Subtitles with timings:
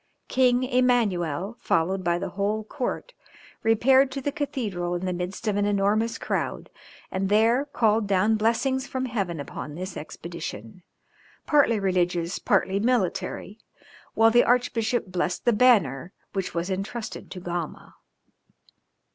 [0.29, 3.13] King Emmanuel, followed by the whole court,
[3.61, 6.71] repaired to the cathedral in the midst of an enormous crowd,
[7.11, 10.81] and there called down blessings from heaven upon this expedition,
[11.45, 13.59] partly religious, partly military,
[14.15, 17.93] while the Archbishop blessed the banner which was entrusted to Gama.